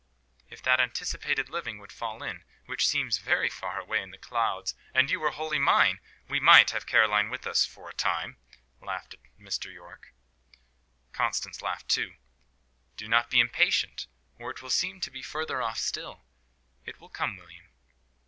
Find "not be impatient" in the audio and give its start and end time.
13.07-14.07